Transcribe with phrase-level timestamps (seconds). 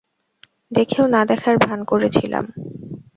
[0.71, 2.45] দেখেও না দেখার ভান করেছিলাম।